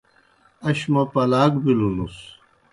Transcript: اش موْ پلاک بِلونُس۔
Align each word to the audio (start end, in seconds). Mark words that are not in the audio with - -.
اش 0.67 0.79
موْ 0.91 1.03
پلاک 1.11 1.53
بِلونُس۔ 1.63 2.17